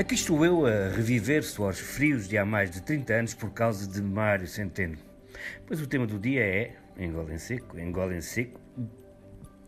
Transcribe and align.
Aqui 0.00 0.14
estou 0.14 0.42
eu 0.46 0.64
a 0.64 0.88
reviver 0.88 1.44
suores 1.44 1.78
frios 1.78 2.26
de 2.26 2.38
há 2.38 2.42
mais 2.42 2.70
de 2.70 2.80
30 2.80 3.12
anos 3.12 3.34
por 3.34 3.50
causa 3.50 3.86
de 3.86 4.00
Mário 4.00 4.46
Centeno. 4.46 4.96
Pois 5.66 5.78
o 5.78 5.86
tema 5.86 6.06
do 6.06 6.18
dia 6.18 6.40
é, 6.42 6.74
engole 6.98 7.34
em 7.34 7.38
seco, 7.38 7.78
engole 7.78 8.16
em 8.16 8.22
seco, 8.22 8.58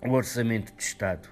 o 0.00 0.08
Orçamento 0.08 0.74
de 0.74 0.82
Estado. 0.82 1.28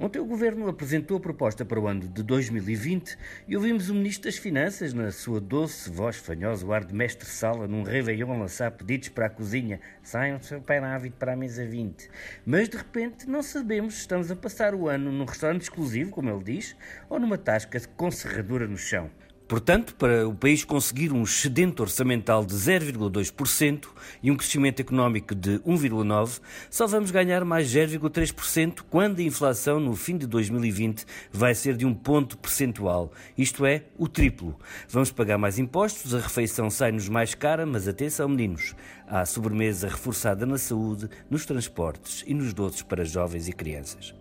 Ontem 0.00 0.20
o 0.20 0.24
Governo 0.24 0.68
apresentou 0.68 1.16
a 1.16 1.20
proposta 1.20 1.64
para 1.64 1.80
o 1.80 1.88
ano 1.88 2.02
de 2.02 2.22
2020 2.22 3.18
e 3.48 3.56
ouvimos 3.56 3.90
o 3.90 3.94
Ministro 3.94 4.30
das 4.30 4.38
Finanças, 4.38 4.94
na 4.94 5.10
sua 5.10 5.40
doce 5.40 5.90
voz 5.90 6.14
fanhosa, 6.14 6.64
o 6.64 6.72
ar 6.72 6.84
de 6.84 6.94
mestre-sala, 6.94 7.66
num 7.66 7.82
réveillon 7.82 8.38
lançar 8.38 8.70
pedidos 8.70 9.08
para 9.08 9.26
a 9.26 9.30
cozinha. 9.30 9.80
Saiam 10.00 10.40
seu 10.40 10.60
pai 10.60 10.80
návido 10.80 11.16
para 11.18 11.32
a 11.32 11.36
mesa 11.36 11.66
20. 11.66 12.08
Mas 12.46 12.68
de 12.68 12.76
repente 12.76 13.28
não 13.28 13.42
sabemos 13.42 13.94
se 13.94 14.00
estamos 14.02 14.30
a 14.30 14.36
passar 14.36 14.72
o 14.72 14.88
ano 14.88 15.10
num 15.10 15.24
restaurante 15.24 15.62
exclusivo, 15.62 16.12
como 16.12 16.30
ele 16.30 16.44
diz, 16.44 16.76
ou 17.08 17.18
numa 17.18 17.36
tasca 17.36 17.80
com 17.96 18.08
serradura 18.08 18.68
no 18.68 18.78
chão. 18.78 19.10
Portanto, 19.48 19.94
para 19.94 20.28
o 20.28 20.34
país 20.34 20.62
conseguir 20.62 21.10
um 21.10 21.22
excedente 21.22 21.80
orçamental 21.80 22.44
de 22.44 22.54
0,2% 22.54 23.88
e 24.22 24.30
um 24.30 24.36
crescimento 24.36 24.80
económico 24.80 25.34
de 25.34 25.58
1,9%, 25.60 26.42
só 26.68 26.86
vamos 26.86 27.10
ganhar 27.10 27.46
mais 27.46 27.66
0,3% 27.72 28.80
quando 28.90 29.20
a 29.20 29.22
inflação 29.22 29.80
no 29.80 29.96
fim 29.96 30.18
de 30.18 30.26
2020 30.26 31.06
vai 31.32 31.54
ser 31.54 31.78
de 31.78 31.86
um 31.86 31.94
ponto 31.94 32.36
percentual, 32.36 33.10
isto 33.38 33.64
é, 33.64 33.84
o 33.96 34.06
triplo. 34.06 34.54
Vamos 34.86 35.10
pagar 35.10 35.38
mais 35.38 35.58
impostos, 35.58 36.14
a 36.14 36.20
refeição 36.20 36.68
sai-nos 36.68 37.08
mais 37.08 37.34
cara, 37.34 37.64
mas 37.64 37.88
atenção, 37.88 38.28
meninos, 38.28 38.74
há 39.06 39.24
sobremesa 39.24 39.88
reforçada 39.88 40.44
na 40.44 40.58
saúde, 40.58 41.08
nos 41.30 41.46
transportes 41.46 42.22
e 42.26 42.34
nos 42.34 42.52
doces 42.52 42.82
para 42.82 43.02
jovens 43.02 43.48
e 43.48 43.54
crianças. 43.54 44.14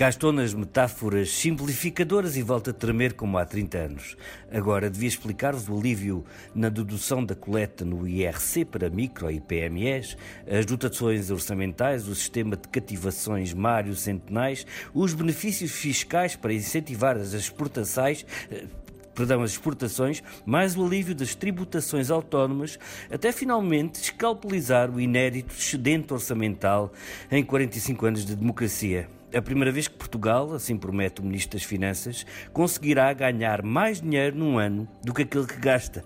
Cá 0.00 0.08
estou 0.08 0.32
nas 0.32 0.54
metáforas 0.54 1.30
simplificadoras 1.30 2.34
e 2.34 2.40
volto 2.40 2.70
a 2.70 2.72
tremer 2.72 3.12
como 3.12 3.36
há 3.36 3.44
30 3.44 3.76
anos. 3.76 4.16
Agora 4.50 4.88
devia 4.88 5.06
explicar-vos 5.06 5.68
o 5.68 5.78
alívio 5.78 6.24
na 6.54 6.70
dedução 6.70 7.22
da 7.22 7.34
coleta 7.34 7.84
no 7.84 8.08
IRC 8.08 8.64
para 8.64 8.88
micro 8.88 9.30
e 9.30 9.38
PMEs, 9.40 10.16
as 10.50 10.64
dotações 10.64 11.30
orçamentais, 11.30 12.08
o 12.08 12.14
sistema 12.14 12.56
de 12.56 12.66
cativações 12.68 13.52
Mário 13.52 13.94
Centenais, 13.94 14.66
os 14.94 15.12
benefícios 15.12 15.72
fiscais 15.72 16.34
para 16.34 16.54
incentivar 16.54 17.18
as 17.18 17.34
exportações, 17.34 18.24
eh, 18.50 18.64
perdão, 19.14 19.42
as 19.42 19.50
exportações, 19.50 20.22
mais 20.46 20.78
o 20.78 20.86
alívio 20.86 21.14
das 21.14 21.34
tributações 21.34 22.10
autónomas, 22.10 22.78
até 23.10 23.32
finalmente 23.32 23.96
escalpelizar 23.96 24.90
o 24.90 24.98
inédito 24.98 25.54
excedente 25.54 26.10
orçamental 26.10 26.90
em 27.30 27.44
45 27.44 28.06
anos 28.06 28.24
de 28.24 28.34
democracia 28.34 29.19
a 29.34 29.40
primeira 29.40 29.70
vez 29.70 29.86
que 29.86 29.94
Portugal, 29.94 30.52
assim 30.54 30.76
promete 30.76 31.20
o 31.20 31.24
Ministro 31.24 31.58
das 31.58 31.62
Finanças, 31.62 32.26
conseguirá 32.52 33.12
ganhar 33.12 33.62
mais 33.62 34.00
dinheiro 34.00 34.36
num 34.36 34.58
ano 34.58 34.88
do 35.02 35.14
que 35.14 35.22
aquele 35.22 35.46
que 35.46 35.58
gasta. 35.58 36.04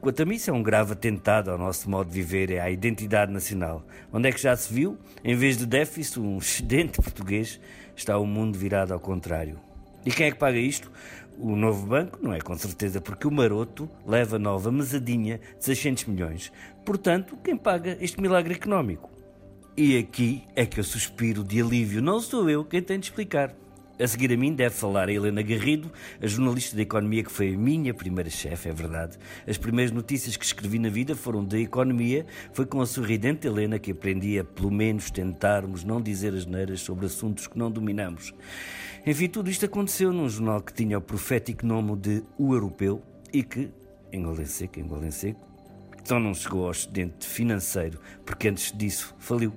Quanto 0.00 0.22
a 0.22 0.26
mim, 0.26 0.34
isso 0.34 0.50
é 0.50 0.52
um 0.52 0.62
grave 0.62 0.92
atentado 0.92 1.50
ao 1.50 1.58
nosso 1.58 1.88
modo 1.90 2.08
de 2.08 2.14
viver 2.14 2.50
e 2.50 2.58
à 2.58 2.70
identidade 2.70 3.32
nacional. 3.32 3.86
Onde 4.12 4.28
é 4.28 4.32
que 4.32 4.40
já 4.40 4.56
se 4.56 4.72
viu? 4.72 4.98
Em 5.22 5.34
vez 5.34 5.56
de 5.56 5.66
déficit, 5.66 6.20
um 6.20 6.38
excedente 6.38 7.00
português, 7.02 7.60
está 7.94 8.18
o 8.18 8.26
mundo 8.26 8.58
virado 8.58 8.94
ao 8.94 9.00
contrário. 9.00 9.58
E 10.04 10.10
quem 10.10 10.26
é 10.26 10.30
que 10.30 10.38
paga 10.38 10.58
isto? 10.58 10.90
O 11.38 11.54
novo 11.54 11.86
banco? 11.86 12.18
Não 12.22 12.32
é 12.32 12.40
com 12.40 12.56
certeza, 12.56 13.00
porque 13.00 13.26
o 13.26 13.30
maroto 13.30 13.90
leva 14.06 14.38
nova 14.38 14.70
mesadinha 14.72 15.40
de 15.58 15.64
600 15.64 16.04
milhões. 16.06 16.52
Portanto, 16.84 17.36
quem 17.42 17.56
paga 17.56 17.96
este 18.00 18.20
milagre 18.20 18.54
económico? 18.54 19.19
E 19.82 19.96
aqui 19.96 20.42
é 20.54 20.66
que 20.66 20.78
eu 20.78 20.84
suspiro 20.84 21.42
de 21.42 21.58
alívio. 21.58 22.02
Não 22.02 22.20
sou 22.20 22.50
eu 22.50 22.62
quem 22.62 22.82
tem 22.82 22.98
de 22.98 23.06
explicar. 23.06 23.56
A 23.98 24.06
seguir 24.06 24.30
a 24.30 24.36
mim 24.36 24.52
deve 24.52 24.74
falar 24.74 25.08
a 25.08 25.12
Helena 25.12 25.40
Garrido, 25.40 25.90
a 26.20 26.26
jornalista 26.26 26.76
de 26.76 26.82
economia 26.82 27.24
que 27.24 27.32
foi 27.32 27.54
a 27.54 27.56
minha 27.56 27.94
primeira 27.94 28.28
chefe, 28.28 28.68
é 28.68 28.74
verdade. 28.74 29.16
As 29.48 29.56
primeiras 29.56 29.90
notícias 29.90 30.36
que 30.36 30.44
escrevi 30.44 30.78
na 30.78 30.90
vida 30.90 31.16
foram 31.16 31.42
da 31.42 31.58
economia. 31.58 32.26
Foi 32.52 32.66
com 32.66 32.82
a 32.82 32.86
sorridente 32.86 33.46
Helena 33.46 33.78
que 33.78 33.92
aprendi 33.92 34.38
a, 34.38 34.44
pelo 34.44 34.70
menos, 34.70 35.10
tentarmos 35.10 35.82
não 35.82 35.98
dizer 35.98 36.34
as 36.34 36.44
neiras 36.44 36.82
sobre 36.82 37.06
assuntos 37.06 37.46
que 37.46 37.58
não 37.58 37.70
dominamos. 37.70 38.34
Enfim, 39.06 39.28
tudo 39.30 39.48
isto 39.48 39.64
aconteceu 39.64 40.12
num 40.12 40.28
jornal 40.28 40.60
que 40.60 40.74
tinha 40.74 40.98
o 40.98 41.00
profético 41.00 41.64
nome 41.64 41.96
de 41.96 42.22
O 42.36 42.52
Europeu 42.52 43.02
e 43.32 43.42
que, 43.42 43.70
engole 44.12 44.44
seco, 44.44 44.78
engole 44.78 45.10
seco, 45.10 45.49
só 46.04 46.18
não 46.18 46.34
chegou 46.34 46.64
ao 46.64 46.70
excedente 46.70 47.26
financeiro, 47.26 47.98
porque 48.24 48.48
antes 48.48 48.72
disso 48.76 49.14
faliu. 49.18 49.52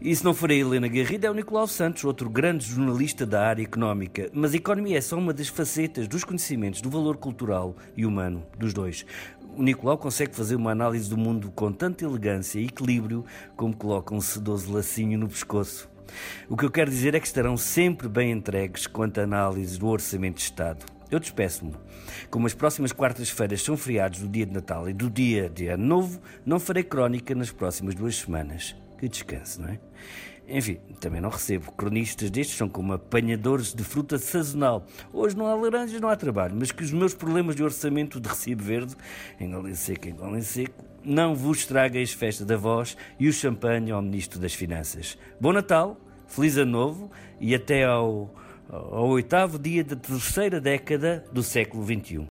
E 0.00 0.14
se 0.14 0.24
não 0.24 0.34
for 0.34 0.50
a 0.50 0.54
Helena 0.54 0.88
Garrido, 0.88 1.26
é 1.26 1.30
o 1.30 1.34
Nicolau 1.34 1.66
Santos, 1.66 2.04
outro 2.04 2.28
grande 2.28 2.66
jornalista 2.66 3.24
da 3.24 3.46
área 3.46 3.62
económica. 3.62 4.30
Mas 4.32 4.52
a 4.52 4.56
economia 4.56 4.98
é 4.98 5.00
só 5.00 5.16
uma 5.16 5.32
das 5.32 5.48
facetas 5.48 6.06
dos 6.06 6.24
conhecimentos 6.24 6.80
do 6.80 6.90
valor 6.90 7.16
cultural 7.16 7.74
e 7.96 8.04
humano 8.04 8.44
dos 8.58 8.74
dois. 8.74 9.06
O 9.56 9.62
Nicolau 9.62 9.96
consegue 9.96 10.36
fazer 10.36 10.54
uma 10.54 10.72
análise 10.72 11.08
do 11.08 11.16
mundo 11.16 11.50
com 11.50 11.72
tanta 11.72 12.04
elegância 12.04 12.58
e 12.58 12.66
equilíbrio 12.66 13.24
como 13.56 13.74
coloca 13.74 14.14
um 14.14 14.20
sedoso 14.20 14.72
lacinho 14.72 15.18
no 15.18 15.28
pescoço. 15.28 15.88
O 16.48 16.56
que 16.56 16.64
eu 16.64 16.70
quero 16.70 16.90
dizer 16.90 17.14
é 17.14 17.20
que 17.20 17.26
estarão 17.26 17.56
sempre 17.56 18.08
bem 18.08 18.30
entregues 18.30 18.86
quanto 18.86 19.18
à 19.18 19.24
análise 19.24 19.78
do 19.78 19.86
Orçamento 19.86 20.36
de 20.36 20.42
Estado. 20.42 20.95
Eu 21.10 21.20
despeço-me. 21.20 21.74
Como 22.30 22.46
as 22.46 22.54
próximas 22.54 22.92
quartas-feiras 22.92 23.62
são 23.62 23.76
feriados 23.76 24.20
do 24.20 24.28
dia 24.28 24.46
de 24.46 24.52
Natal 24.52 24.88
e 24.88 24.92
do 24.92 25.08
dia 25.08 25.48
de 25.48 25.68
Ano 25.68 25.84
Novo, 25.84 26.20
não 26.44 26.58
farei 26.58 26.82
crónica 26.82 27.34
nas 27.34 27.50
próximas 27.50 27.94
duas 27.94 28.16
semanas. 28.16 28.74
Que 28.98 29.08
descanso, 29.08 29.60
não 29.60 29.68
é? 29.68 29.78
Enfim, 30.48 30.78
também 31.00 31.20
não 31.20 31.28
recebo. 31.28 31.72
Cronistas 31.72 32.30
destes 32.30 32.56
são 32.56 32.68
como 32.68 32.92
apanhadores 32.92 33.74
de 33.74 33.82
fruta 33.82 34.18
sazonal. 34.18 34.86
Hoje 35.12 35.36
não 35.36 35.46
há 35.46 35.54
laranjas, 35.54 36.00
não 36.00 36.08
há 36.08 36.16
trabalho, 36.16 36.54
mas 36.56 36.70
que 36.70 36.84
os 36.84 36.92
meus 36.92 37.14
problemas 37.14 37.56
de 37.56 37.64
orçamento 37.64 38.20
de 38.20 38.28
recibo 38.28 38.62
verde, 38.62 38.94
engolem 39.40 39.74
seco, 39.74 40.08
engolem 40.08 40.42
seco, 40.42 40.84
não 41.04 41.34
vos 41.34 41.58
estragueis 41.58 42.12
festa 42.12 42.44
da 42.44 42.56
voz 42.56 42.96
e 43.18 43.28
o 43.28 43.32
champanhe 43.32 43.90
ao 43.90 44.00
Ministro 44.00 44.38
das 44.38 44.54
Finanças. 44.54 45.18
Bom 45.40 45.52
Natal, 45.52 46.00
feliz 46.28 46.56
Ano 46.56 46.72
Novo 46.72 47.10
e 47.40 47.54
até 47.54 47.84
ao, 47.84 48.32
ao 48.68 49.08
oitavo 49.08 49.58
dia 49.58 49.84
da 49.84 49.96
terceira 49.96 50.60
década 50.60 51.24
do 51.32 51.42
século 51.42 51.84
XXI. 51.84 52.24